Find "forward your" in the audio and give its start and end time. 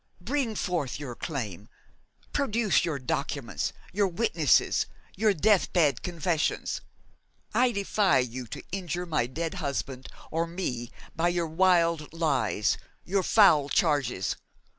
0.55-1.13